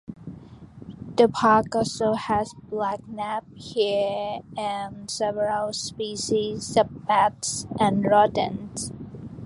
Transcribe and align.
The 1.15 1.29
park 1.29 1.75
also 1.75 2.13
has 2.13 2.55
black-naped 2.71 3.75
hare 3.75 4.39
and 4.57 5.07
several 5.11 5.73
species 5.73 6.75
of 6.75 7.05
bats 7.05 7.67
and 7.79 8.03
rodents. 8.03 8.91